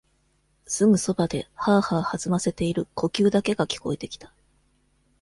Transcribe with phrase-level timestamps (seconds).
[0.65, 4.33] すぐそばで、はあはあ弾ませている呼吸だけが聞こえてきた。